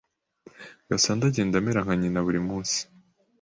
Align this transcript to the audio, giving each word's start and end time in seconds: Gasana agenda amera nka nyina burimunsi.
Gasana 0.89 1.23
agenda 1.29 1.53
amera 1.57 1.85
nka 1.85 1.93
nyina 2.01 2.19
burimunsi. 2.25 2.79